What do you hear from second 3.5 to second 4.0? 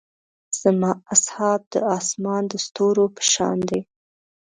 دي.